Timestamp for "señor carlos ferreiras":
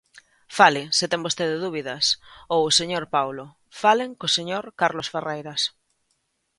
4.37-5.61